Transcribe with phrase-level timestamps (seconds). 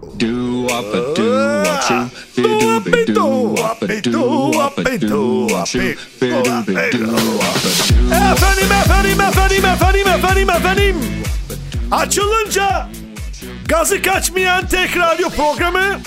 [0.00, 4.98] Do up a do up shoe, be do be do up a do up a
[4.98, 8.14] do shoe, be do be do up a do.
[8.32, 10.96] Efendim efendim efendim efendim efendim efendim.
[11.90, 12.88] Açılınca
[13.68, 16.00] gazı kaçmayan tek radyo programı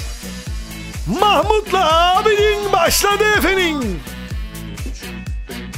[1.19, 3.99] Mahmut'la abinin başladı efendim.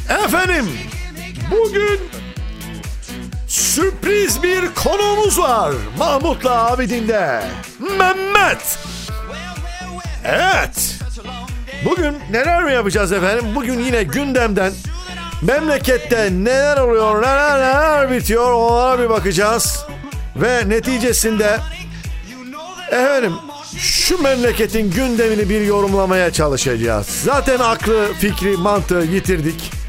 [0.10, 0.66] Efendim
[1.52, 2.00] bugün
[3.76, 7.42] sürpriz bir konuğumuz var Mahmut'la abidinde.
[7.80, 8.80] Mehmet.
[10.24, 11.00] Evet.
[11.86, 13.46] Bugün neler mi yapacağız efendim?
[13.56, 14.74] Bugün yine gündemden
[15.42, 19.86] memlekette neler oluyor, neler neler bitiyor onlara bir bakacağız.
[20.36, 21.60] Ve neticesinde
[22.92, 23.34] efendim
[23.78, 27.08] şu memleketin gündemini bir yorumlamaya çalışacağız.
[27.08, 29.85] Zaten aklı, fikri, mantığı yitirdik.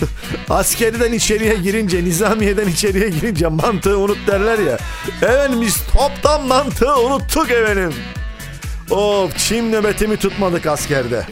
[0.50, 4.78] Askeriden içeriye girince, nizamiyeden içeriye girince mantığı unut derler ya.
[5.22, 7.94] Efendim biz toptan mantığı unuttuk efendim.
[8.90, 11.26] Of çim nöbetimi tutmadık askerde.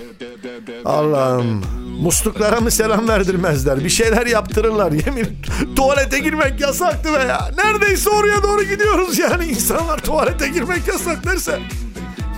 [0.85, 1.65] Allah'ım.
[2.01, 3.85] Musluklara mı selam verdirmezler?
[3.85, 4.93] Bir şeyler yaptırırlar.
[4.93, 5.39] Yemin
[5.77, 7.51] tuvalete girmek yasaktı be ya.
[7.65, 9.45] Neredeyse oraya doğru gidiyoruz yani.
[9.45, 11.59] insanlar tuvalete girmek yasak derse.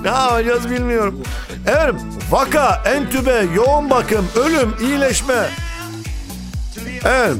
[0.03, 1.21] Ne yapacağız bilmiyorum.
[1.67, 1.97] Efendim
[2.31, 5.49] vaka, entübe, yoğun bakım, ölüm, iyileşme.
[7.07, 7.37] Evet.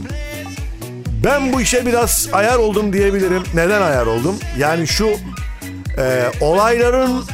[1.25, 3.43] Ben bu işe biraz ayar oldum diyebilirim.
[3.55, 4.37] Neden ayar oldum?
[4.59, 5.09] Yani şu
[5.99, 7.25] e, olayların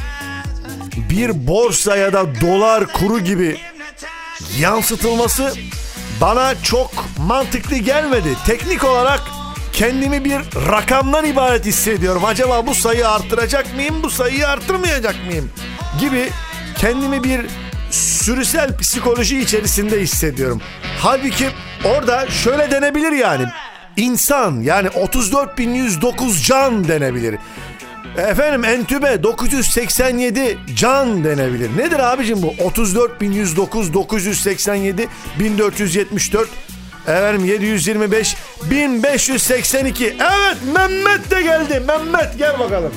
[1.09, 3.57] bir borsa ya da dolar kuru gibi
[4.59, 5.53] yansıtılması
[6.21, 8.29] bana çok mantıklı gelmedi.
[8.45, 9.21] Teknik olarak
[9.73, 10.39] kendimi bir
[10.71, 12.25] rakamdan ibaret hissediyorum.
[12.25, 15.51] Acaba bu sayıyı arttıracak mıyım, bu sayıyı arttırmayacak mıyım
[15.99, 16.29] gibi
[16.77, 17.45] kendimi bir
[18.23, 20.61] sürüsel psikoloji içerisinde hissediyorum.
[20.99, 21.49] Halbuki
[21.85, 23.45] orada şöyle denebilir yani.
[23.97, 27.35] İnsan yani 34.109 can denebilir.
[28.17, 31.77] Efendim entübe 987 can denebilir.
[31.77, 32.47] Nedir abicim bu?
[32.47, 35.07] 34.109 987
[35.39, 36.49] 1474
[37.07, 38.35] Efendim 725
[38.69, 42.91] 1582 Evet Mehmet de geldi Mehmet gel bakalım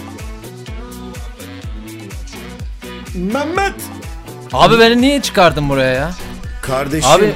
[3.15, 3.75] Mehmet
[4.57, 6.11] Abi beni niye çıkardın buraya ya?
[6.63, 7.35] Kardeşim Abi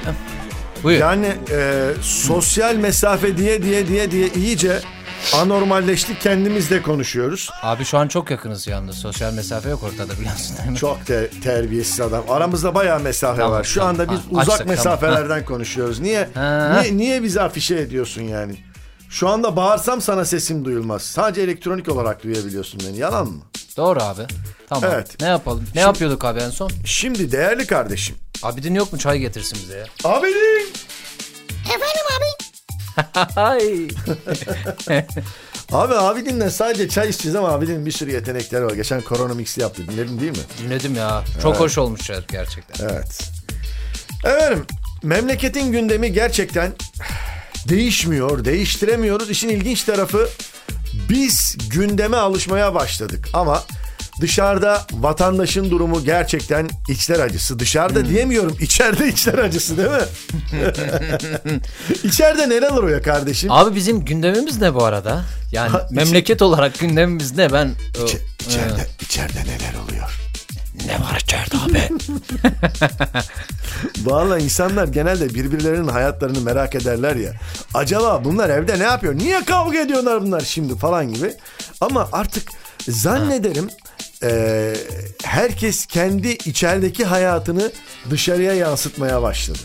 [0.83, 1.01] buyur.
[1.01, 4.81] yani e, sosyal mesafe diye diye diye diye iyice
[5.37, 7.51] anormalleştik kendimizle konuşuyoruz.
[7.63, 8.97] Abi şu an çok yakınız yalnız.
[8.97, 10.77] Sosyal mesafe yok ortada biliyorsun değil mi?
[10.77, 12.25] Çok te- terbiyesiz adam.
[12.29, 13.65] Aramızda bayağı mesafe Tamam, var.
[13.65, 13.89] Şu tamam.
[13.95, 16.01] anda biz Ha, uzak açtık, mesafelerden konuşuyoruz.
[16.01, 16.81] Niye, Ha.
[16.83, 18.55] niye niye bizi afişe ediyorsun yani?
[19.11, 21.03] Şu anda bağırsam sana sesim duyulmaz.
[21.03, 22.99] Sadece elektronik olarak duyabiliyorsun beni.
[22.99, 23.43] Yalan mı?
[23.77, 24.23] Doğru abi.
[24.69, 24.91] Tamam.
[24.95, 25.21] Evet.
[25.21, 25.65] Ne yapalım?
[25.75, 26.71] Ne yapıyorduk abi en son?
[26.85, 28.17] Şimdi değerli kardeşim.
[28.43, 29.85] Abidin yok mu çay getirsin bize ya?
[30.05, 30.73] Abidin!
[33.37, 33.89] Ay.
[35.73, 38.73] Abi Abidin'le sadece çay içeceğiz ama Abidin'in bir sürü yetenekleri var.
[38.73, 39.83] Geçen Corona Mix'i yaptı.
[39.89, 40.45] Dinledin değil mi?
[40.63, 41.25] Dinledim ya.
[41.43, 42.89] Çok hoş olmuş çay gerçekten.
[42.89, 43.31] Evet.
[44.25, 44.67] Efendim
[45.03, 46.73] memleketin gündemi gerçekten
[47.71, 49.31] değişmiyor, değiştiremiyoruz.
[49.31, 50.29] İşin ilginç tarafı
[51.09, 53.63] biz gündeme alışmaya başladık ama
[54.21, 57.59] dışarıda vatandaşın durumu gerçekten içler acısı.
[57.59, 60.03] Dışarıda diyemiyorum, içeride içler acısı değil mi?
[62.05, 63.51] içeride neler oluyor kardeşim?
[63.53, 65.25] Abi bizim gündemimiz ne bu arada?
[65.53, 67.53] Yani Ha, memleket olarak gündemimiz ne?
[67.53, 70.21] Ben o, İçe- içeride, içeride neler oluyor?
[70.87, 71.79] Ne var içeride abi?
[74.05, 77.33] Vallahi insanlar genelde birbirlerinin hayatlarını merak ederler ya.
[77.75, 79.15] Acaba bunlar evde ne yapıyor?
[79.15, 81.35] Niye kavga ediyorlar bunlar şimdi falan gibi.
[81.81, 82.49] Ama artık
[82.89, 83.69] zannederim
[84.23, 84.75] eee,
[85.25, 87.73] herkes kendi içerideki hayatını
[88.11, 89.59] dışarıya yansıtmaya başladı.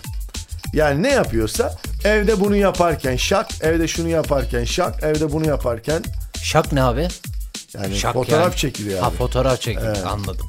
[0.73, 6.03] Yani ne yapıyorsa evde bunu yaparken şak, evde şunu yaparken şak, evde bunu yaparken
[6.43, 7.07] Şak ne abi?
[7.73, 8.55] yani Şak fotoğraf yani.
[8.55, 9.15] çekiliyor Ha abi.
[9.15, 10.47] fotoğraf çekiliyor anladım.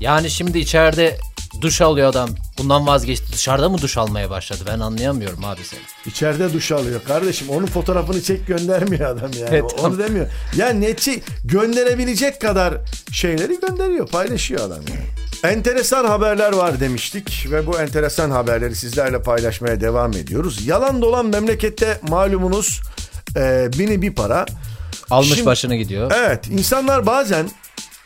[0.00, 1.18] Yani şimdi içeride
[1.60, 2.30] duş alıyor adam.
[2.58, 3.32] Bundan vazgeçti.
[3.32, 4.60] Dışarıda mı duş almaya başladı?
[4.66, 5.80] Ben anlayamıyorum abi seni.
[6.06, 7.48] İçeride duş alıyor kardeşim.
[7.50, 9.48] Onun fotoğrafını çek göndermiyor adam yani.
[9.50, 9.74] Evet.
[9.84, 10.26] Onu demiyor.
[10.56, 12.74] Yani ne çek gönderebilecek kadar
[13.12, 15.52] şeyleri gönderiyor, paylaşıyor adam yani.
[15.54, 20.66] Enteresan haberler var demiştik ve bu enteresan haberleri sizlerle paylaşmaya devam ediyoruz.
[20.66, 22.80] Yalan dolan memlekette malumunuz
[23.36, 24.46] e, bini bir para.
[25.10, 26.12] Almış Şimdi- başını gidiyor.
[26.16, 27.50] Evet insanlar bazen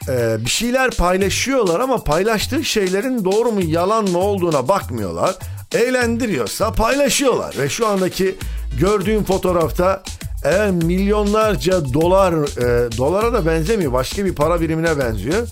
[0.09, 5.37] e, bir şeyler paylaşıyorlar ama paylaştığı şeylerin doğru mu yalan mı olduğuna bakmıyorlar.
[5.75, 8.35] Eğlendiriyorsa paylaşıyorlar ve şu andaki
[8.81, 10.03] gördüğüm fotoğrafta
[10.45, 15.49] eğer milyonlarca dolar e, dolara da benzemiyor başka bir para birimine benziyor.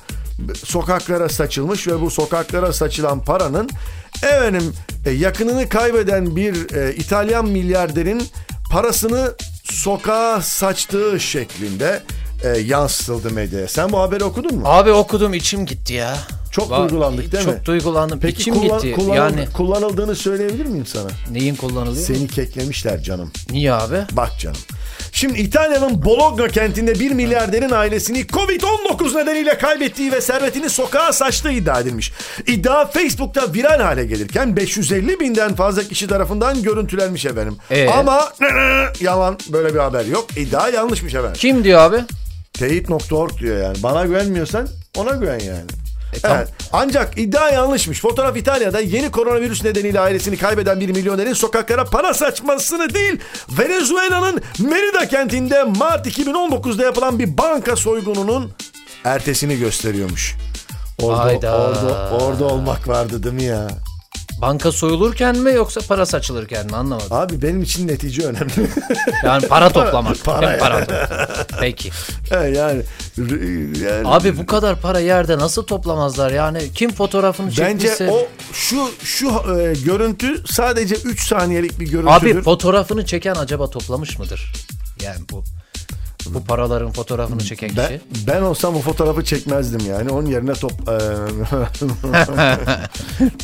[0.64, 3.70] Sokaklara saçılmış ve bu sokaklara saçılan paranın
[4.22, 4.72] efendim
[5.06, 8.22] e, yakınını kaybeden bir e, İtalyan milyarderin
[8.70, 12.02] parasını sokağa saçtığı şeklinde
[12.44, 13.68] e, yansıtıldı medyaya.
[13.68, 14.62] Sen bu haberi okudun mu?
[14.64, 16.16] Abi okudum içim gitti ya.
[16.52, 17.58] Çok duygulandık değil çok mi?
[17.58, 18.20] Çok duygulandım.
[18.20, 18.94] Peki içim kullan- gitti.
[19.00, 21.08] kullanıl- yani kullanıldığını söyleyebilir miyim sana?
[21.30, 22.06] neyin kullanılıyor?
[22.06, 23.32] Seni keklemişler canım.
[23.50, 23.96] Niye abi?
[24.12, 24.56] Bak canım.
[25.12, 31.80] Şimdi İtalya'nın Bologna kentinde bir milyarderin ailesini Covid-19 nedeniyle kaybettiği ve servetini sokağa saçtığı iddia
[31.80, 32.12] edilmiş.
[32.46, 37.56] İddia Facebook'ta viral hale gelirken 550 binden fazla kişi tarafından görüntülenmiş efendim.
[37.70, 37.88] Ee?
[37.88, 38.32] Ama
[39.00, 40.26] yalan böyle bir haber yok.
[40.36, 41.36] İddia yanlışmış efendim.
[41.38, 41.96] Kim diyor abi?
[42.60, 43.76] Teyit.org diyor yani.
[43.82, 45.64] Bana güvenmiyorsan ona güven yani.
[46.22, 46.38] tamam.
[46.38, 46.48] Evet.
[46.72, 48.00] Ancak iddia yanlışmış.
[48.00, 53.20] Fotoğraf İtalya'da yeni koronavirüs nedeniyle ailesini kaybeden bir milyonerin sokaklara para saçmasını değil,
[53.58, 58.52] Venezuela'nın Merida kentinde Mart 2019'da yapılan bir banka soygununun
[59.04, 60.36] ertesini gösteriyormuş.
[61.02, 61.56] Orada, Hayda.
[61.56, 63.68] orada, orada olmak vardı değil mi ya?
[64.42, 67.08] Banka soyulurken mi yoksa para saçılırken mi anlamadım.
[67.10, 68.52] Abi benim için netice önemli.
[69.24, 70.24] Yani para toplamak.
[70.24, 70.58] para ya.
[70.58, 71.46] para toplamak.
[71.60, 71.90] Peki.
[72.30, 72.82] yani, yani
[74.04, 76.30] Abi bu kadar para yerde nasıl toplamazlar?
[76.30, 78.10] Yani kim fotoğrafını Bence çektiyse...
[78.10, 82.36] o şu şu e, görüntü sadece 3 saniyelik bir görüntüdür.
[82.36, 84.52] Abi fotoğrafını çeken acaba toplamış mıdır?
[85.02, 85.44] Yani bu
[86.26, 88.00] bu paraların fotoğrafını çeken ben, kişi.
[88.26, 90.10] ben olsam o fotoğrafı çekmezdim yani.
[90.10, 90.72] Onun yerine top...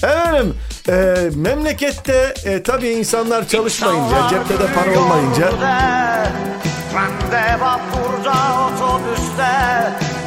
[0.02, 0.54] Efendim
[0.88, 5.50] e, memlekette e, tabii insanlar çalışmayınca, cepte de para olmayınca
[6.94, 8.34] Ben de vapurda
[8.66, 9.56] otobüste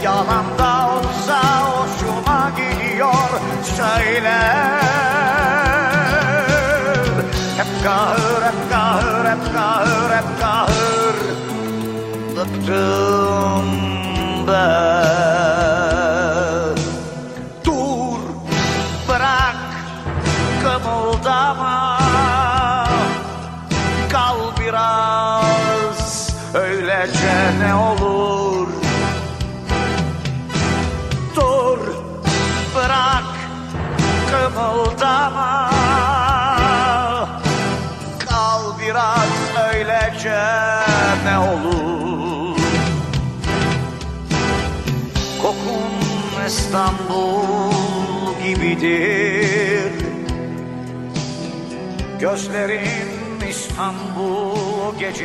[0.04, 3.14] Yalan olsa hoşuma gidiyor
[3.78, 4.82] Söyler
[7.58, 10.89] Hep kahır, hep kahır, hep kahır, hep kahır
[12.50, 14.09] Doom.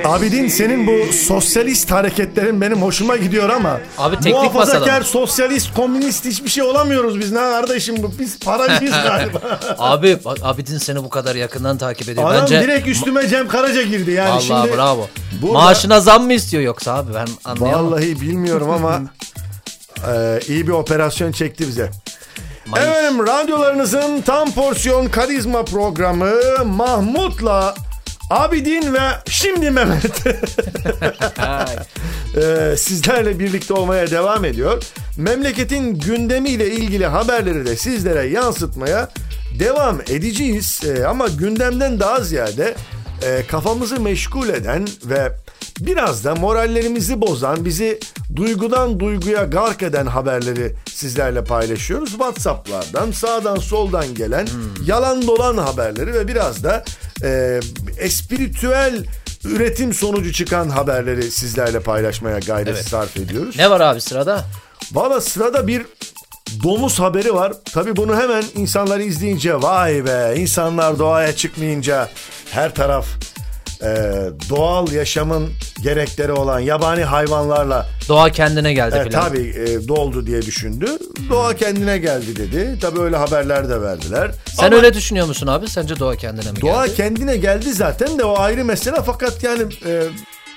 [0.04, 5.04] Abidin senin bu sosyalist hareketlerin benim hoşuma gidiyor ama Abi teknik muhafazakar, masada.
[5.04, 7.32] sosyalist, komünist hiçbir şey olamıyoruz biz.
[7.32, 8.12] Ne kardeşim bu?
[8.18, 9.40] Biz paracıyız galiba.
[9.78, 12.30] Abi bak, Abidin seni bu kadar yakından takip ediyor.
[12.30, 14.30] Adam Bence direkt üstüme Cem Karaca girdi yani.
[14.30, 15.08] Vallahi şimdi bravo.
[15.42, 17.86] burada- Maaşına zam mı istiyor yoksa abi ben anlayamam.
[17.92, 19.00] Vallahi bilmiyorum ama
[20.12, 21.90] e, iyi bir operasyon çekti bize.
[22.74, 22.88] Mayıs.
[22.88, 26.34] Efendim radyolarınızın tam porsiyon karizma programı
[26.64, 27.74] Mahmut'la
[28.30, 30.26] Abidin ve şimdi Mehmet
[31.38, 31.76] Ay.
[32.72, 34.82] e, sizlerle birlikte olmaya devam ediyor.
[35.16, 39.08] Memleketin gündemiyle ilgili haberleri de sizlere yansıtmaya
[39.58, 40.80] devam edeceğiz.
[40.84, 42.74] E, ama gündemden daha ziyade
[43.22, 45.32] e, kafamızı meşgul eden ve
[45.80, 48.00] biraz da morallerimizi bozan, bizi
[48.36, 52.10] duygudan duyguya gark eden haberleri sizlerle paylaşıyoruz.
[52.10, 54.48] WhatsApp'lardan, sağdan soldan gelen
[54.86, 56.84] yalan dolan haberleri ve biraz da
[57.24, 57.60] e,
[57.98, 59.04] espiritüel
[59.44, 62.88] üretim sonucu çıkan haberleri sizlerle paylaşmaya gayret Evet.
[62.88, 63.56] sarf ediyoruz.
[63.58, 64.44] Ne var abi sırada?
[64.92, 65.82] Valla sırada bir
[66.62, 67.52] domuz haberi var.
[67.72, 72.08] Tabi bunu hemen insanlar izleyince vay be insanlar doğaya çıkmayınca
[72.50, 73.06] her taraf
[74.50, 75.50] doğal yaşamın
[75.82, 79.24] gerekleri olan yabani hayvanlarla Doğa kendine geldi e, filan.
[79.24, 80.86] tabi e, doldu diye düşündü.
[81.30, 82.78] Doğa kendine geldi dedi.
[82.80, 84.30] Tabi öyle haberler de verdiler.
[84.46, 85.68] Sen Ama öyle düşünüyor musun abi?
[85.68, 86.96] Sence doğa kendine mi Doğa geldi?
[86.96, 90.02] kendine geldi zaten de o ayrı mesele fakat yani e,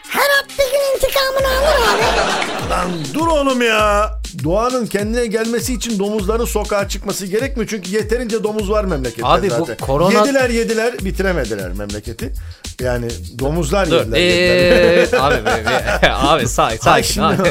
[0.09, 2.69] Her at bir gün intikamını alır abi.
[2.69, 4.09] Lan dur oğlum ya.
[4.43, 7.69] Doğanın kendine gelmesi için domuzların sokağa çıkması gerekmiyor.
[7.69, 9.77] Çünkü yeterince domuz var memlekette Abi bu zaten.
[9.77, 12.33] korona- Yediler yediler bitiremediler memleketi.
[12.81, 13.07] Yani
[13.39, 13.95] domuzlar Dur.
[13.99, 14.17] yediler.
[14.17, 15.13] yediler.
[15.13, 17.41] Ee, abi be- be- abi sakin sakin abi.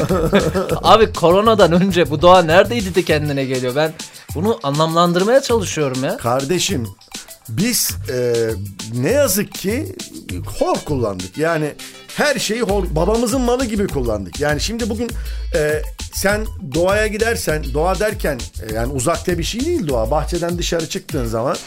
[0.83, 3.75] abi koronadan önce bu doğa neredeydi de kendine geliyor?
[3.75, 3.93] Ben
[4.35, 6.17] bunu anlamlandırmaya çalışıyorum ya.
[6.17, 6.87] Kardeşim
[7.49, 8.33] biz e,
[9.01, 9.95] ne yazık ki
[10.59, 11.37] hor kullandık.
[11.37, 11.71] Yani
[12.17, 14.39] her şeyi hor, babamızın malı gibi kullandık.
[14.39, 15.09] Yani şimdi bugün
[15.55, 15.81] e,
[16.17, 16.45] sen
[16.75, 20.11] doğaya gidersen, doğa derken e, yani uzakta bir şey değil doğa.
[20.11, 21.57] Bahçeden dışarı çıktığın zaman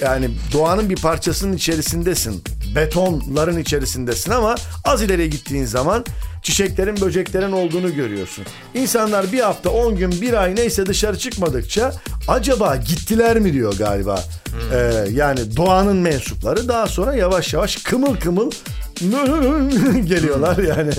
[0.00, 2.44] yani doğanın bir parçasının içerisindesin.
[2.74, 6.04] Betonların içerisindesin ama az ileriye gittiğin zaman
[6.42, 8.44] çiçeklerin, böceklerin olduğunu görüyorsun.
[8.74, 11.92] İnsanlar bir hafta, 10 gün, bir ay neyse dışarı çıkmadıkça
[12.28, 14.24] acaba gittiler mi diyor galiba.
[14.72, 18.50] Ee, yani doğanın mensupları daha sonra yavaş yavaş kımıl kımıl
[20.04, 20.92] geliyorlar yani.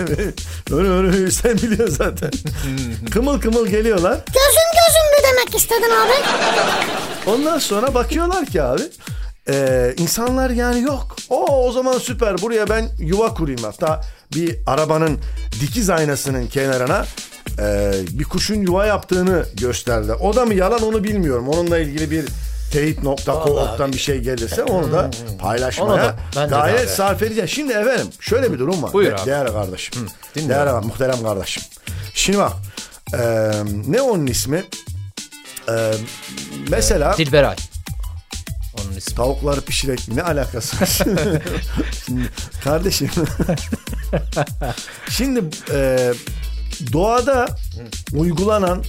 [1.31, 2.31] Sen biliyor zaten.
[3.11, 4.19] Kımıl kımıl geliyorlar.
[4.33, 6.13] Gözüm gözüm mü demek istedin abi?
[7.29, 8.81] Ondan sonra bakıyorlar ki abi
[9.49, 11.15] e, insanlar yani yok.
[11.29, 13.63] O o zaman süper buraya ben yuva kurayım.
[13.63, 14.01] Hatta
[14.35, 15.19] bir arabanın
[15.61, 17.05] dikiz aynasının kenarına
[17.59, 20.13] e, bir kuşun yuva yaptığını gösterdi.
[20.13, 21.49] O da mı yalan onu bilmiyorum.
[21.49, 22.25] Onunla ilgili bir
[22.75, 26.87] teyit.coop'tan bir şey gelirse onu da Onu paylaşmaya da de abi.
[26.87, 27.49] sarf edeceğiz.
[27.49, 28.93] Şimdi efendim şöyle bir durum var.
[28.93, 29.25] Buyur abi.
[29.25, 30.07] Değerli kardeşim.
[30.35, 30.67] dinliyorum.
[30.67, 31.63] Değerli muhterem kardeşim.
[32.13, 32.53] Şimdi bak
[33.13, 33.17] e,
[33.87, 34.63] ne onun ismi?
[35.69, 35.91] E,
[36.69, 37.55] mesela Dilberay.
[38.81, 39.15] Onun ismi.
[39.15, 40.15] Tavukları pişirek mi?
[40.15, 40.85] Ne alakası var?
[42.05, 42.29] Şimdi,
[42.63, 43.09] kardeşim.
[45.09, 46.11] Şimdi e,
[46.93, 47.47] doğada
[48.13, 48.83] uygulanan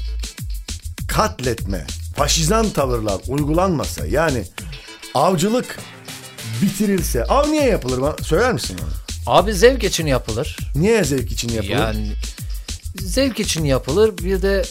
[1.08, 4.44] katletme, faşizan tavırlar uygulanmasa yani
[5.14, 5.78] avcılık
[6.62, 8.02] bitirilse av niye yapılır?
[8.02, 9.36] Bana Söyler misin bana?
[9.38, 10.56] Abi zevk için yapılır.
[10.74, 11.70] Niye zevk için yapılır?
[11.70, 12.12] Yani
[13.00, 14.64] zevk için yapılır bir de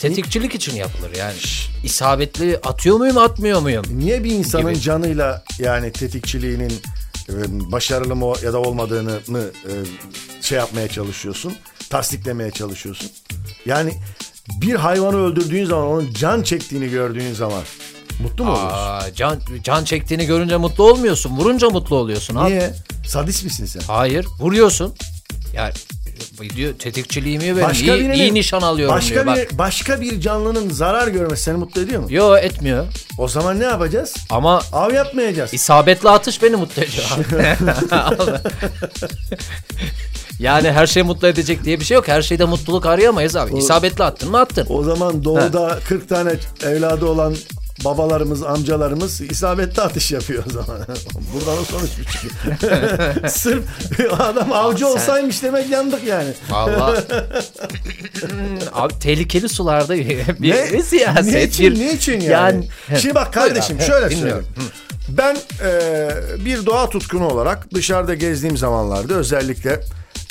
[0.00, 1.34] tetikçilik için yapılır yani.
[1.84, 3.84] isabetli atıyor muyum atmıyor muyum?
[3.90, 4.80] Niye bir insanın Gibi.
[4.82, 6.72] canıyla yani tetikçiliğinin
[7.28, 7.32] e,
[7.72, 9.72] başarılı mı ya da olmadığını mı e,
[10.42, 11.54] şey yapmaya çalışıyorsun?
[11.90, 13.10] Tasdiklemeye çalışıyorsun.
[13.66, 13.94] Yani
[14.48, 17.62] bir hayvanı öldürdüğün zaman onun can çektiğini gördüğün zaman
[18.22, 18.76] mutlu mu oluyorsun?
[18.76, 21.36] Aa, can, can çektiğini görünce mutlu olmuyorsun.
[21.36, 22.50] Vurunca mutlu oluyorsun abi.
[22.50, 22.74] Niye?
[23.06, 23.80] Sadist misin sen?
[23.80, 24.94] Hayır vuruyorsun.
[25.54, 25.72] Yani
[26.56, 29.26] diyor tetikçiliğimi benim iyi, birinin- iyi nişan alıyorum başka diyor.
[29.26, 29.36] Bak.
[29.52, 32.06] Bir, başka bir canlının zarar görmesi seni mutlu ediyor mu?
[32.10, 32.86] Yo etmiyor.
[33.18, 34.14] O zaman ne yapacağız?
[34.30, 35.54] Ama Av yapmayacağız.
[35.54, 37.04] isabetli atış beni mutlu ediyor.
[40.38, 42.08] yani her şey mutlu edecek diye bir şey yok.
[42.08, 43.58] Her şeyde mutluluk arayamayız abi.
[43.58, 44.66] İsabetli attın mı attın.
[44.70, 46.32] O zaman doğuda 40 tane
[46.66, 47.34] evladı olan
[47.84, 50.78] babalarımız, amcalarımız isabetli atış yapıyor o zaman.
[51.34, 53.28] Buradan o sonuç mu çıkıyor?
[53.28, 53.64] Sırf
[54.20, 56.30] adam avcı sen- olsaymış demek yandık yani.
[56.50, 57.00] Vallahi.
[58.72, 60.82] abi tehlikeli sularda bir Ne?
[60.82, 61.32] siyaset.
[61.34, 62.68] Ne için, bir, ne için yani?
[63.00, 64.46] Şimdi bak kardeşim Buyur abi, şöyle söyleyeyim.
[65.08, 66.10] Ben e,
[66.44, 69.80] bir doğa tutkunu olarak dışarıda gezdiğim zamanlarda özellikle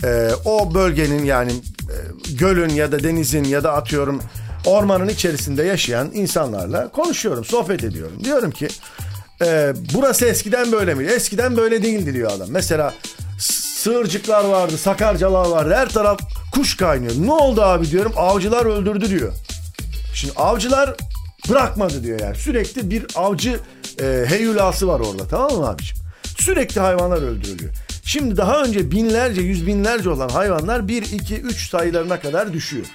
[0.04, 1.96] e, o bölgenin yani e,
[2.34, 4.22] gölün ya da denizin ya da atıyorum
[4.66, 8.24] ormanın içerisinde yaşayan insanlarla konuşuyorum, sohbet ediyorum.
[8.24, 8.68] Diyorum ki
[9.46, 11.06] e, burası eskiden böyle mi?
[11.06, 12.48] Eskiden böyle değildi diyor adam.
[12.52, 12.94] Mesela
[13.40, 15.74] sığırcıklar vardı, sakarcalar vardı.
[15.76, 16.20] Her taraf
[16.54, 17.14] kuş kaynıyor.
[17.20, 18.14] Ne oldu abi diyorum.
[18.16, 19.34] Avcılar öldürdü diyor.
[20.14, 20.96] Şimdi avcılar
[21.50, 22.36] bırakmadı diyor yani.
[22.36, 23.60] Sürekli bir avcı
[24.02, 26.06] e, heyulası var orada tamam mı abiciğim?
[26.40, 27.72] Sürekli hayvanlar öldürülüyor.
[28.06, 32.86] Şimdi daha önce binlerce, yüz binlerce olan hayvanlar 1, 2, 3 sayılarına kadar düşüyor.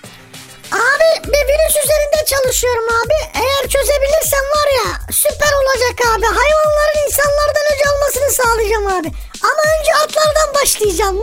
[0.72, 3.14] Abi bir virüs üzerinde çalışıyorum abi.
[3.34, 6.26] Eğer çözebilirsem var ya süper olacak abi.
[6.26, 9.08] Hayvanların insanlardan önce almasını sağlayacağım abi.
[9.42, 11.16] Ama önce atlardan başlayacağım.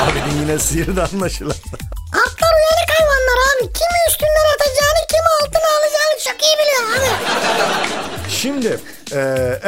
[0.00, 1.56] Abinin yine sihirde anlaşılan.
[2.12, 3.72] Atlar uyanık hayvanlar abi.
[3.72, 7.32] Kimi üstünden atacağını kimi altına alacağını çok iyi biliyor abi.
[8.30, 8.78] Şimdi
[9.12, 9.18] e,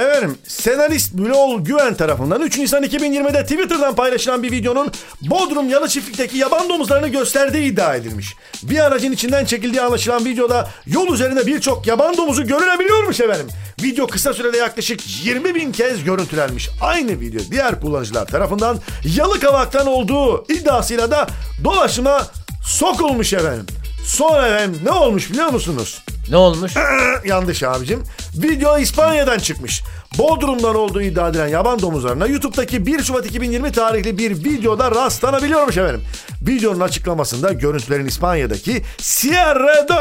[0.03, 6.39] efendim senarist Bülol Güven tarafından 3 Nisan 2020'de Twitter'dan paylaşılan bir videonun Bodrum Yalı Çiftlik'teki
[6.39, 8.35] yaban domuzlarını gösterdiği iddia edilmiş.
[8.63, 13.49] Bir aracın içinden çekildiği anlaşılan videoda yol üzerinde birçok yaban domuzu görülebiliyormuş efendim.
[13.83, 16.71] Video kısa sürede yaklaşık 20 bin kez görüntülenmiş.
[16.83, 18.79] Aynı video diğer kullanıcılar tarafından
[19.17, 21.27] Yalıkavak'tan olduğu iddiasıyla da
[21.65, 22.27] dolaşıma
[22.65, 23.67] sokulmuş efendim.
[24.05, 26.03] Sonra efendim ne olmuş biliyor musunuz?
[26.31, 26.73] Ne olmuş?
[27.25, 28.03] Yanlış abicim.
[28.35, 29.83] Video İspanya'dan çıkmış.
[30.19, 36.03] Bodrum'dan olduğu iddia edilen yaban domuzlarına YouTube'daki 1 Şubat 2020 tarihli bir videoda rastlanabiliyormuş efendim.
[36.43, 39.95] Videonun açıklamasında görüntülerin İspanya'daki Sierra de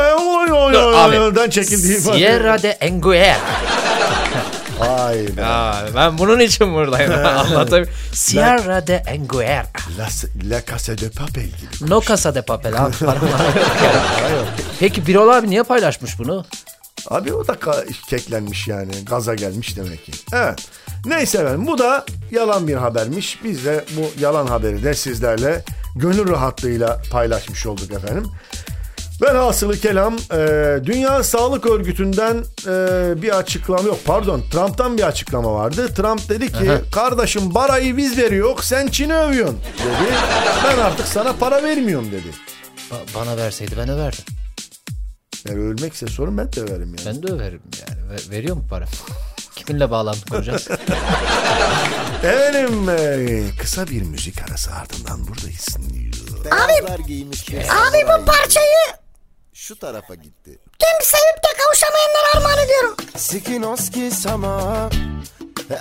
[1.50, 3.38] çekildiği ifade Sierra de Enguer.
[4.88, 5.46] Vay be.
[5.46, 7.12] Aa, ben bunun için buradayım.
[7.26, 7.88] Anlatayım.
[8.14, 9.66] Sierra de Enguer.
[9.98, 10.08] La,
[10.50, 11.90] La Casa de Papel gibi.
[11.90, 12.94] No Casa de Papel abi.
[14.80, 16.46] Peki Birol abi niye paylaşmış bunu?
[17.10, 17.58] Abi o da
[18.10, 18.92] keklenmiş yani.
[19.06, 20.12] Gaza gelmiş demek ki.
[20.34, 20.60] Evet.
[21.06, 23.40] Neyse efendim bu da yalan bir habermiş.
[23.44, 25.64] Biz de bu yalan haberi de sizlerle
[25.96, 28.32] gönül rahatlığıyla paylaşmış olduk efendim.
[29.22, 30.38] Velhasılı kelam e,
[30.86, 35.94] Dünya Sağlık Örgütü'nden e, bir açıklama yok pardon Trump'tan bir açıklama vardı.
[35.94, 40.14] Trump dedi ki kardeşim barayı biz veriyor sen Çin'i övüyorsun dedi.
[40.64, 42.28] Ben artık sana para vermiyorum dedi.
[42.92, 44.24] Ba- bana verseydi ben överdim.
[45.50, 47.06] Yani ölmekse sorun ben de överim yani.
[47.06, 48.02] Ben de överim yani.
[48.10, 48.86] Ve- veriyor mu para?
[49.56, 50.68] Kiminle bağlantı kuracağız?
[52.24, 55.68] Efendim e, kısa bir müzik arası ardından buradayız.
[55.94, 56.14] Bir
[57.70, 59.03] Abi bu parçayı
[59.64, 60.60] şu tarafa gitti.
[60.80, 62.96] tüm sevip de kavuşamayanlara armağan ediyorum.
[63.18, 64.90] Skinoski sama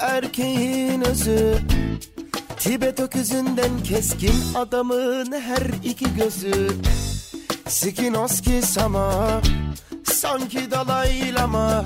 [0.01, 1.59] erkeğin özü
[2.59, 6.71] Tibet öküzünden keskin adamın her iki gözü
[7.69, 9.41] Sikinoski sama
[10.05, 11.85] sanki Dalai Lama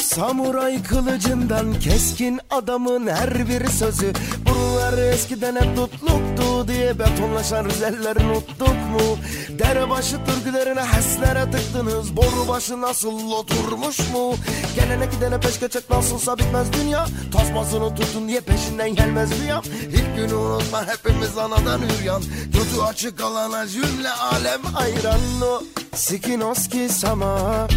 [0.00, 4.12] Samuray kılıcından keskin adamın her bir sözü
[4.52, 9.18] Buralar eskiden hep tutluktu diye betonlaşan rizeller unuttuk mu?
[9.58, 12.16] Derebaşı türkülerine heslere tıktınız.
[12.16, 14.34] Boru başı nasıl oturmuş mu?
[14.74, 17.06] Gelene gidene peş geçek nasılsa bitmez dünya.
[17.32, 22.22] Tasmasını tutun diye peşinden gelmez rüyam İlk günü unutma hepimiz anadan üryan.
[22.44, 25.62] Götü açık alana cümle alem hayran o.
[25.94, 27.68] Sikinoski sama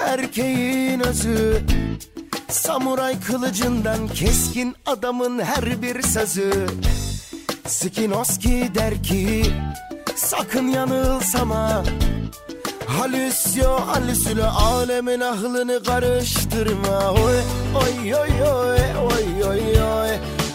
[0.00, 1.62] erkeğin özü
[2.52, 6.66] Samuray kılıcından keskin adamın her bir sözü
[7.66, 9.44] Skinoski der ki
[10.16, 11.84] sakın yanılsama.
[12.86, 17.10] Halüsyo halüsüle alemin ahlını karıştırma.
[17.10, 17.36] Oy
[17.74, 20.10] oy oy oy oy oy oy.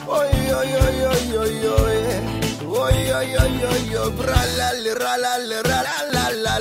[0.08, 1.98] Oy oy oy oy oy oy.
[2.70, 4.14] Oy oy oy oy oy.
[4.18, 6.57] Bralali ralali ralalala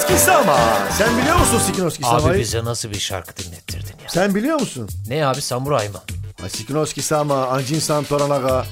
[0.00, 0.58] Sikinoski Sama.
[0.98, 2.40] Sen biliyor musun Sikinoski Abi Sama'yı?
[2.40, 4.08] bize nasıl bir şarkı dinlettirdin ya?
[4.08, 4.88] Sen biliyor musun?
[5.08, 6.02] Ne abi samuray mı?
[6.42, 8.66] Ay, Sikinoski Sama, Anjin Santoranaga.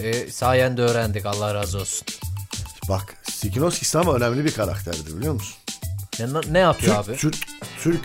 [0.00, 2.06] E, sayende öğrendik Allah razı olsun.
[2.88, 5.54] Bak Sikinoski Sama önemli bir karakterdi biliyor musun?
[6.20, 7.16] Ne, ne yapıyor Türk, abi?
[7.16, 7.36] Türk,
[7.82, 8.00] Türk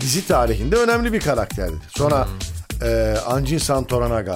[0.00, 1.74] dizi tarihinde önemli bir karakterdi.
[1.96, 2.88] Sonra Hmm.
[2.88, 4.34] e, Anjin Santoranaga.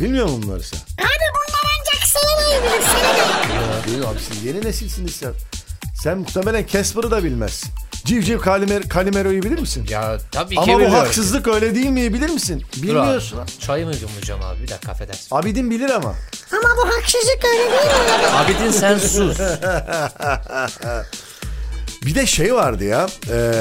[0.00, 0.78] Bilmiyor musun bunları sen?
[0.98, 3.84] Abi bunlar ancak Selena'yı bilir Selena.
[3.86, 5.32] Değil abi siz yeni nesilsiniz sen.
[6.04, 7.70] Sen muhtemelen Casper'ı da bilmezsin.
[8.04, 9.86] Civciv Kalimer, Kalimero'yu bilir misin?
[9.90, 10.98] Ya tabii ki Ama bu biliyorum.
[10.98, 12.64] haksızlık öyle değil mi bilir misin?
[12.76, 13.38] Dur abi, Bilmiyorsun.
[13.60, 15.36] Çayımı yumlayacağım abi bir dakika affedersin.
[15.36, 16.14] Abidin bilir ama.
[16.52, 17.76] Ama bu haksızlık öyle değil mi?
[18.36, 18.52] abi?
[18.52, 19.38] Abidin sen sus.
[22.06, 23.06] Bir de şey vardı ya.
[23.30, 23.52] E,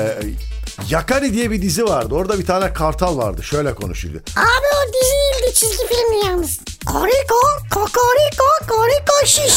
[0.89, 2.15] Yakari diye bir dizi vardı.
[2.15, 3.43] Orada bir tane kartal vardı.
[3.43, 4.19] Şöyle konuşuyordu.
[4.35, 6.59] Abi o dizi değildi çizgi filmdi yalnız.
[6.93, 7.35] Koriko,
[7.73, 9.53] kokoriko, koriko şiş.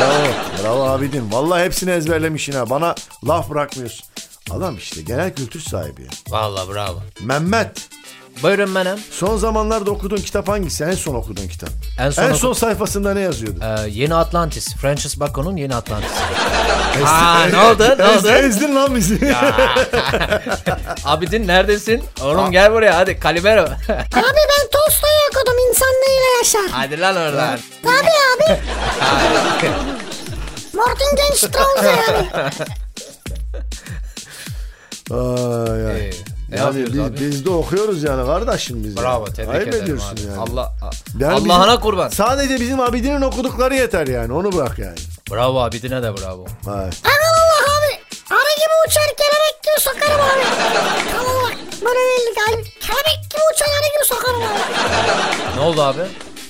[0.00, 0.28] Bravo.
[0.62, 1.32] Bravo Abidin.
[1.32, 2.70] Vallahi hepsini ezberlemişsin ha.
[2.70, 2.94] Bana
[3.28, 4.06] laf bırakmıyorsun.
[4.50, 6.02] Adam işte genel kültür sahibi.
[6.02, 6.08] ya.
[6.28, 6.98] Vallahi bravo.
[7.20, 7.88] Mehmet.
[8.42, 8.98] Buyurun benim.
[9.10, 10.84] Son zamanlarda okuduğun kitap hangisi?
[10.84, 11.68] En son okuduğun kitap.
[11.98, 13.60] En son en oku- son sayfasında ne yazıyordu?
[13.62, 14.74] Ee, yeni Atlantis.
[14.76, 16.10] Francis Bacon'un Yeni Atlantis.
[17.06, 17.84] Aa ne oldu?
[17.98, 18.28] Ne oldu?
[18.28, 19.34] Ezdin lan bizi.
[21.04, 22.04] Abidin neredesin?
[22.22, 23.62] Oğlum gel buraya hadi Kalimero.
[23.92, 26.70] Abi ben Tolstoy'u okudum insan neyle yaşar.
[26.70, 27.58] hadi lan oradan.
[27.82, 27.94] Tabii
[28.52, 28.60] abi.
[30.74, 32.28] Mortingen Strauss yani.
[35.10, 36.00] Ay, ay.
[36.08, 36.10] Ee,
[36.48, 37.20] ne yani biz, abi?
[37.20, 38.96] biz de okuyoruz yani kardeşim biz.
[38.96, 39.34] Bravo yani.
[39.34, 40.20] tebrik Ayıp ederim ediyorsun abi.
[40.22, 40.38] yani.
[40.38, 40.72] Allah
[41.18, 42.08] Yani Allah'ına bizim- kurban.
[42.08, 44.32] Sadece bizim Abidin'in okudukları yeter yani.
[44.32, 44.98] Onu bırak yani.
[45.30, 46.44] Bravo Abidin'e de bravo.
[46.66, 46.74] Ay.
[46.74, 47.92] Aman Allah abi.
[48.30, 50.44] Arı gibi uçar kelebek gibi sokarım abi.
[51.18, 51.50] Allah.
[51.84, 52.62] Böyle değil galiba.
[52.80, 55.56] Kelebek gibi uçar arı gibi sokarım abi.
[55.56, 56.00] Ne oldu abi?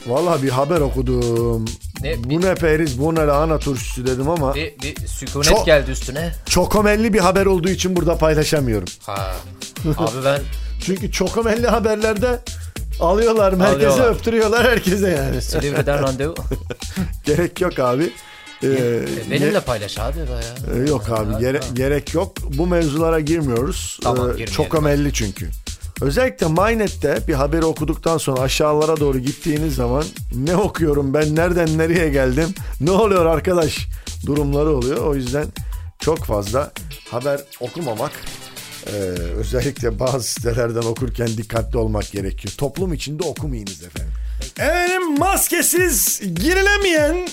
[0.06, 1.64] Vallahi bir haber okudum.
[2.02, 5.90] Ne- bu ne periz bu ne lahana turşusu dedim ama Bir, bir sükunet Çok- geldi
[5.90, 6.32] üstüne.
[6.46, 8.88] çokomelli bir haber olduğu için burada paylaşamıyorum.
[9.06, 9.34] Ha.
[9.98, 10.40] Abi ben
[10.84, 12.38] Çünkü çokomelli haberlerde
[13.00, 14.10] alıyorlar merkeze Alıyorlar.
[14.14, 15.42] öptürüyorlar herkese yani.
[15.42, 16.34] Silivri'den randevu.
[17.24, 18.10] Gerek yok abi.
[18.64, 20.84] Ee, Benimle paylaş abi baya.
[20.84, 22.32] Ee, Yok abi gere- gerek yok.
[22.56, 23.98] Bu mevzulara girmiyoruz.
[24.02, 25.50] Tamam, Ee, çok amelli çünkü.
[26.00, 32.08] Özellikle MyNet'te bir haberi okuduktan sonra aşağılara doğru gittiğiniz zaman ne okuyorum ben nereden nereye
[32.08, 33.78] geldim ne oluyor arkadaş
[34.26, 35.06] durumları oluyor.
[35.06, 35.46] O yüzden
[35.98, 36.72] çok fazla
[37.10, 38.12] haber okumamak
[38.86, 38.92] e,
[39.38, 42.54] özellikle bazı sitelerden okurken dikkatli olmak gerekiyor.
[42.58, 44.12] Toplum içinde okumayınız efendim.
[44.58, 47.28] Efendim maskesiz girilemeyen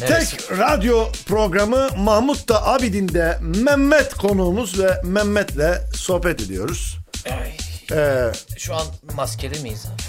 [0.00, 0.36] Neresi?
[0.36, 6.98] Tek radyo programı Mahmut da Abidin de Mehmet konuğumuz ve Mehmet'le sohbet ediyoruz.
[7.30, 7.52] Ay,
[7.92, 10.02] Ee, Şu an maskeli miyiz abi?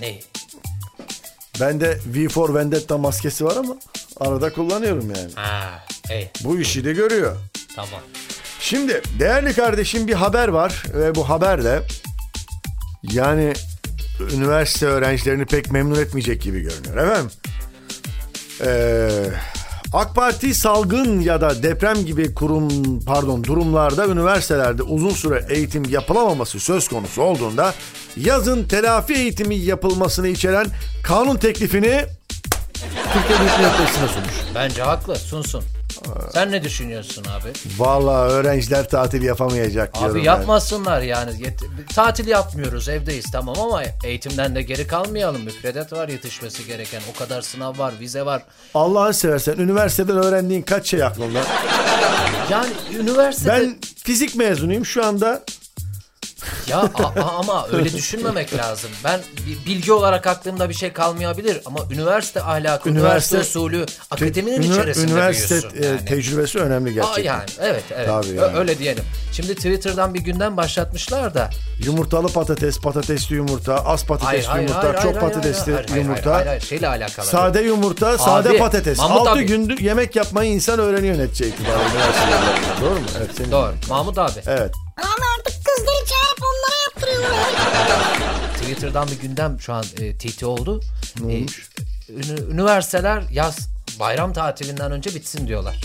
[0.00, 0.18] Ne?
[1.60, 3.76] bende V for Vendetta maskesi var ama
[4.20, 5.30] arada kullanıyorum yani.
[5.34, 7.36] Ha, hey Bu işi de görüyor.
[7.76, 8.00] tamam.
[8.60, 11.82] Şimdi değerli kardeşim bir haber var ve bu haber de
[13.02, 13.52] yani
[14.32, 16.96] üniversite öğrencilerini pek memnun etmeyecek gibi görünüyor.
[16.96, 17.30] Efendim
[18.64, 19.10] ee,
[19.96, 26.60] AK Parti salgın ya da deprem gibi kurum pardon durumlarda üniversitelerde uzun süre eğitim yapılamaması
[26.60, 27.74] söz konusu olduğunda
[28.16, 30.66] yazın telafi eğitimi yapılmasını içeren
[31.02, 32.04] kanun teklifini
[33.12, 34.34] Türkiye Büyük Millet Meclisi'ne sunmuş.
[34.54, 35.64] Bence haklı sunsun.
[36.32, 37.52] Sen ne düşünüyorsun abi?
[37.78, 40.24] Vallahi öğrenciler tatil yapamayacak Abi ben.
[40.24, 41.30] yapmasınlar yani.
[41.30, 45.42] Yet- tatil yapmıyoruz evdeyiz tamam ama eğitimden de geri kalmayalım.
[45.42, 47.00] Müfredat var yetişmesi gereken.
[47.14, 48.42] O kadar sınav var, vize var.
[48.74, 51.40] Allah'ını seversen üniversiteden öğrendiğin kaç şey aklında?
[52.50, 53.52] Yani üniversitede...
[53.52, 55.42] Ben fizik mezunuyum şu anda.
[56.66, 58.90] Ya a- a- ama öyle düşünmemek lazım.
[59.04, 64.56] Ben bi- bilgi olarak aklımda bir şey kalmayabilir ama üniversite ahlakı, üniversite, Üniversite- usulü, akademinin
[64.62, 65.82] Ünü- içerisinde Üniversite büyüyorsun.
[65.82, 66.04] e, yani.
[66.04, 67.22] tecrübesi önemli Aa, gerçekten.
[67.22, 68.58] yani evet evet Tabii Ö- yani.
[68.58, 69.04] öyle diyelim.
[69.32, 71.50] Şimdi Twitter'dan bir günden başlatmışlar da.
[71.84, 76.34] Yumurtalı patates, patatesli yumurta, az patatesli yumurta, çok patatesli hayır, hayır, yumurta.
[76.34, 77.26] Hayır, hayır, şeyle alakalı.
[77.26, 78.98] Sade yumurta, sade patates.
[78.98, 79.46] Mahmut 6 abi.
[79.46, 81.80] gündür yemek yapmayı insan öğreniyor netçe itibariyle.
[82.80, 83.06] Doğru mu?
[83.18, 83.30] Evet.
[83.36, 83.72] Senin Doğru.
[83.88, 84.40] Mahmut abi.
[84.46, 84.72] Evet.
[88.66, 90.80] Twitter'dan bir gündem şu an e, TT oldu.
[91.24, 91.68] Ne E, olmuş?
[92.08, 93.56] ünü- üniversiteler yaz
[94.00, 95.80] bayram tatilinden önce bitsin diyorlar.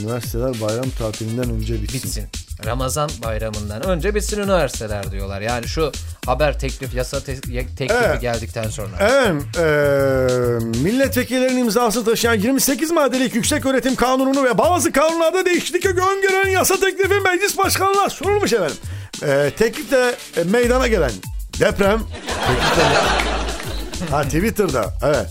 [0.00, 2.02] Üniversiteler bayram tatilinden önce bitsin.
[2.02, 2.24] Bitsin.
[2.66, 5.40] Ramazan bayramından önce bitsin üniversiteler diyorlar.
[5.40, 5.92] Yani şu
[6.26, 7.40] haber teklif, yasa te-
[7.76, 8.20] teklifi Evet.
[8.20, 8.96] geldikten sonra.
[9.00, 16.48] Evet, eee milletvekillerinin imzası taşıyan 28 maddelik yüksek öğretim kanununu ve bazı kanunlarda değişiklik öngören
[16.48, 18.76] yasa teklifi meclis başkanlığına sunulmuş efendim.
[19.22, 21.10] Eee teklifte e, meydana gelen
[21.60, 22.02] deprem
[24.10, 25.26] ha Twitter'da evet.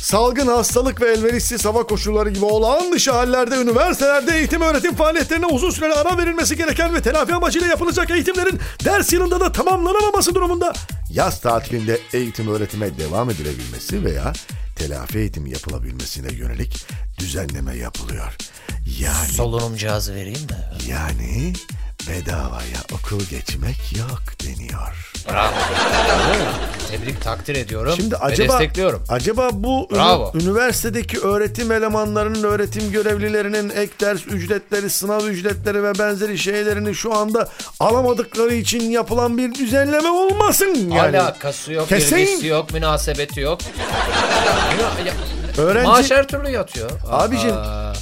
[0.00, 5.70] Salgın hastalık ve elverişsiz hava koşulları gibi olağan dışı hallerde üniversitelerde eğitim öğretim faaliyetlerine uzun
[5.70, 10.72] süreli ara verilmesi gereken ve telafi amacıyla yapılacak eğitimlerin ders yılında da tamamlanamaması durumunda
[11.10, 14.32] yaz tatilinde eğitim öğretime devam edilebilmesi veya
[14.76, 16.86] telafi eğitimi yapılabilmesine yönelik
[17.18, 18.36] düzenleme yapılıyor.
[19.00, 20.56] Yani Solunum cihazı vereyim mi?
[20.88, 21.52] yani
[22.08, 25.12] bedavaya okul geçmek yok deniyor.
[25.32, 25.52] Bravo.
[26.90, 29.04] Tebrik takdir ediyorum Şimdi ve acaba destekliyorum.
[29.08, 30.32] acaba bu ünü- Bravo.
[30.34, 37.48] üniversitedeki öğretim elemanlarının, öğretim görevlilerinin ek ders ücretleri, sınav ücretleri ve benzeri şeylerini şu anda
[37.80, 41.20] alamadıkları için yapılan bir düzenleme olmasın yani.
[41.20, 42.16] Alakası yok, Kesin.
[42.16, 43.58] ilgisi yok, münasebeti yok.
[45.58, 46.90] Öğrenci Maaş her türlü yatıyor.
[47.10, 47.92] Abicim, Aa,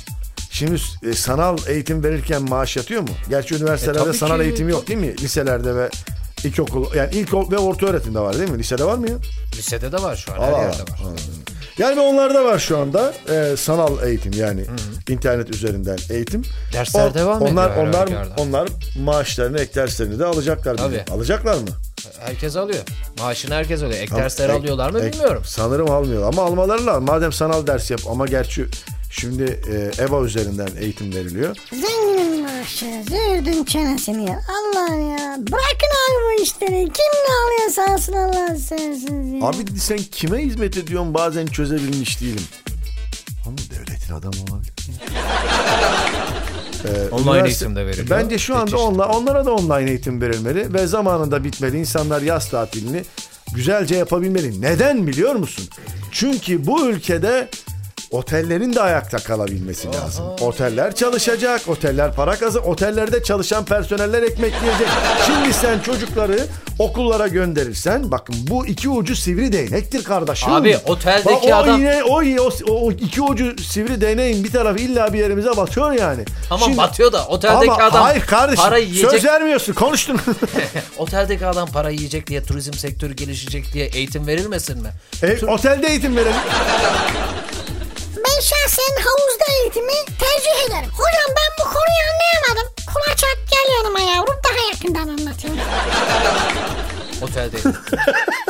[0.57, 3.09] şimdi e, sanal eğitim verirken maaş yatıyor mu?
[3.31, 4.43] Gerçi üniversitelerde E, sanal ki.
[4.43, 5.17] eğitim yok değil mi?
[5.19, 5.91] Liselerde ve
[6.45, 8.59] ilkokul yani ilk ve orta öğretimde var değil mi?
[8.59, 9.17] Lisede var mı ya?
[9.57, 10.99] lisede de var şu an, her Allah yerde var.
[11.79, 14.65] Yani onlarda var şu anda e, sanal eğitim yani
[15.09, 16.43] internet üzerinden eğitim.
[16.73, 18.43] Dersler devam onlar, ediyor her Onlar halükarda.
[18.43, 18.69] onlar
[19.05, 20.77] maaşlarını ek derslerini de alacaklar.
[20.77, 20.93] Tabii.
[21.01, 21.15] bizim.
[21.15, 21.69] Alacaklar mı?
[22.21, 22.83] Herkes alıyor.
[23.19, 23.99] Maaşını herkes alıyor.
[24.01, 25.43] Ek Ama dersler ek- alıyorlar mı ek- bilmiyorum.
[25.47, 27.05] Sanırım almıyorlar ama almaları lazım.
[27.05, 28.67] Madem sanal ders yap ama gerçi
[29.11, 31.57] şimdi e, EVA üzerinden eğitim veriliyor.
[31.73, 34.41] Zenginin maaşı, zürdün çenesini ya.
[34.49, 35.37] Allah'ım ya.
[35.39, 36.71] Bırakın abi bu işleri.
[36.85, 39.47] Kim ne alıyor sağ olsun Allah'ını seversiniz ya.
[39.49, 42.43] Abi sen kime hizmet ediyorsun bazen çözebilmiş değilim.
[43.47, 44.75] Ama devletin adamı olabilir.
[46.85, 48.11] Ee, Online üniversite- eğitim de veriliyor.
[48.11, 51.79] Bence şu anda onla, onlara da online eğitim verilmeli ve zamanında bitmeli.
[51.79, 53.03] İnsanlar yaz tatilini
[53.55, 54.63] güzelce yapabilmeli.
[54.63, 55.69] Neden biliyor musun?
[56.13, 57.49] Çünkü bu ülkede
[58.11, 60.25] otellerin de ayakta kalabilmesi lazım.
[60.41, 64.89] Oteller çalışacak, oteller para kazan, otellerde çalışan personeller ekmek yiyecek.
[65.27, 66.39] Şimdi sen çocukları
[66.79, 70.53] okullara gönderirsen bakın bu iki ucu sivri değnektir kardeşim.
[70.53, 72.51] Abi, oteldeki Bak, o adam- Yine, o, o,
[72.87, 76.25] o iki ucu sivri değneğin bir tarafı illa bir yerimize batıyor yani.
[76.49, 79.11] Tamam Şimdi- batıyor da oteldeki ama adam hayır kardeşim para yiyecek.
[79.11, 80.21] söz vermiyorsun konuştun.
[80.99, 84.89] Oteldeki adam para yiyecek diye turizm sektörü gelişecek diye eğitim verilmesin mi?
[85.23, 86.37] e, otelde eğitim verelim.
[88.37, 90.91] Ben şahsen havuzda eğitimi tercih ederim.
[90.93, 92.73] Hocam ben bu konuyu anlayamadım.
[92.95, 95.59] Kulaç at gel yanıma yavrum daha yakından anlatayım.
[97.23, 97.57] Otelde.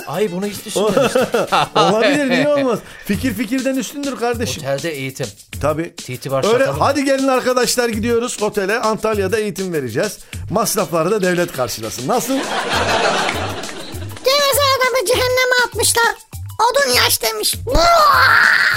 [0.06, 1.22] Ay bunu hiç düşünmemiştim.
[1.76, 2.78] Olabilir niye olmaz?
[3.06, 4.62] Fikir fikirden üstündür kardeşim.
[4.62, 5.26] Otelde eğitim.
[5.60, 5.96] Tabii.
[5.96, 6.80] TT var Öyle, satalım.
[6.80, 8.78] hadi gelin arkadaşlar gidiyoruz otele.
[8.78, 10.18] Antalya'da eğitim vereceğiz.
[10.50, 12.08] Masrafları da devlet karşılasın.
[12.08, 12.32] Nasıl?
[14.24, 16.25] Geveze adamı cehenneme atmışlar.
[16.58, 17.54] Odun yaş demiş.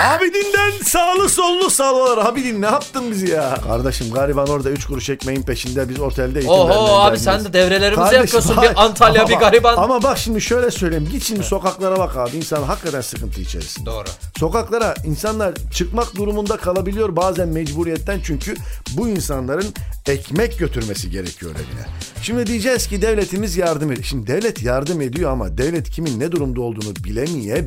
[0.04, 2.26] Abidinden sağlı sollu salvalar.
[2.26, 3.56] Abidin ne yaptın bizi ya?
[3.68, 7.96] Kardeşim gariban orada 3 kuruş ekmeğin peşinde biz otelde eğitim Oho abi sen de devrelerimizi
[7.96, 8.56] Kardeşim, yapıyorsun.
[8.56, 8.72] hayır.
[8.72, 9.78] Bir Antalya Ama bir bak- gariban.
[9.78, 11.10] Ama bak şimdi şöyle söyleyeyim.
[11.12, 12.38] Git şimdi sokaklara bak abi.
[12.38, 13.86] İnsan hakikaten sıkıntı içerisinde.
[13.86, 14.06] Doğru.
[14.40, 18.56] Sokaklara insanlar çıkmak durumunda kalabiliyor bazen mecburiyetten çünkü
[18.92, 19.74] bu insanların
[20.08, 21.86] ekmek götürmesi gerekiyor evine.
[22.22, 24.06] Şimdi diyeceğiz ki devletimiz yardım ediyor.
[24.06, 26.96] Şimdi devlet yardım ediyor ama devlet kimin ne durumda olduğunu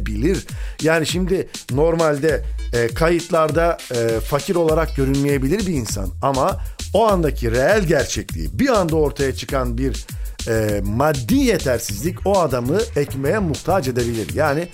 [0.07, 0.47] bilemeyebilir.
[0.83, 6.61] Yani şimdi normalde e, kayıtlarda e, fakir olarak görünmeyebilir bir insan ama
[6.95, 10.07] o andaki reel gerçekliği bir anda ortaya çıkan bir
[10.49, 14.35] e, maddi yetersizlik o adamı ekmeğe muhtaç edebilir.
[14.35, 14.69] Yani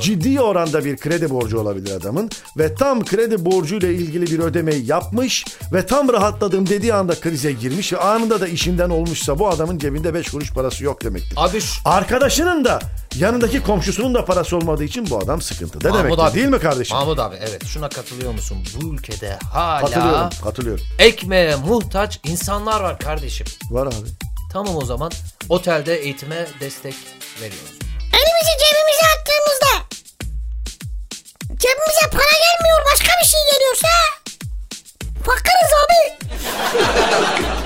[0.00, 5.44] ciddi oranda bir kredi borcu olabilir adamın ve tam kredi borcuyla ilgili bir ödemeyi yapmış
[5.72, 10.14] ve tam rahatladım dediği anda krize girmiş ve anında da işinden olmuşsa bu adamın cebinde
[10.14, 11.34] 5 kuruş parası yok demektir.
[11.36, 12.78] Abi şu- Arkadaşının da
[13.18, 16.34] yanındaki komşusunun da parası olmadığı için bu adam sıkıntıda Mahmut demektir abi.
[16.34, 16.96] değil mi kardeşim?
[16.96, 18.58] Mahmut abi evet şuna katılıyor musun?
[18.82, 20.84] Bu ülkede hala Katılıyorum, katılıyorum.
[20.98, 23.46] ekmeğe muhtaç insanlar var kardeşim.
[23.70, 23.94] Var abi.
[24.54, 25.12] Tamam o zaman
[25.48, 26.94] otelde eğitime destek
[27.40, 27.78] veriyoruz.
[28.12, 29.86] Elimizi cebimize attığımızda
[31.48, 33.88] cebimize para gelmiyor başka bir şey geliyorsa
[35.24, 36.14] fakiriz abi.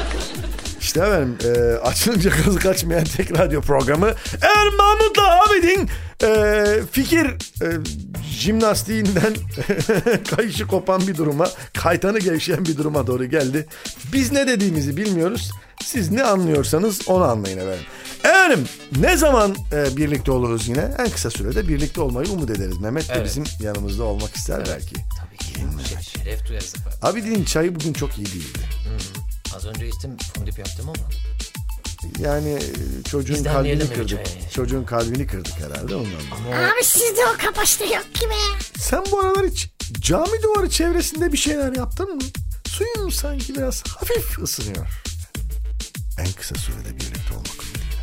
[0.89, 4.15] İşte efendim e, açılınca kazık açmayan tek radyo programı.
[4.43, 5.89] Eğer Mahmut'la Abidin
[6.23, 7.27] e, fikir
[7.63, 7.67] e,
[8.31, 9.35] jimnastiğinden
[10.37, 13.67] kayışı kopan bir duruma, kaytanı gevşeyen bir duruma doğru geldi.
[14.13, 15.51] Biz ne dediğimizi bilmiyoruz.
[15.85, 17.85] Siz ne anlıyorsanız onu anlayın efendim.
[18.25, 18.65] Efendim
[19.01, 20.91] ne zaman e, birlikte oluruz yine?
[20.99, 22.79] En kısa sürede birlikte olmayı umut ederiz.
[22.79, 23.25] Mehmet de Evet.
[23.27, 24.95] bizim yanımızda olmak ister belki.
[24.95, 25.61] Tabii ki.
[26.01, 26.99] Şeref, duyarız efendim.
[27.03, 28.59] Abidin'in çayı bugün çok iyi değildi.
[29.57, 31.09] Az önce içtim fondip yaptım ama.
[32.19, 34.09] Yani e, çocuğun Bizden kalbini kırdık.
[34.27, 34.51] çayı?
[34.55, 36.11] Çocuğun kalbini kırdık herhalde ondan.
[36.73, 38.35] Abi sizde o kapasite yok ki be.
[38.79, 39.69] Sen bu aralar hiç
[40.01, 42.23] cami duvarı çevresinde bir şeyler yaptın mı?
[42.69, 44.87] Suyun sanki biraz hafif ısınıyor.
[46.19, 47.99] En kısa sürede birlikte olmak umuduyla.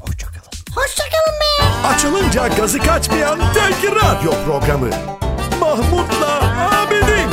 [0.00, 0.50] Hoşçakalın.
[0.74, 1.86] Hoşçakalın be.
[1.86, 4.90] Açılınca gazı kaçmayan tek radyo programı.
[5.60, 6.40] Mahmut'la
[6.82, 7.30] Abidin.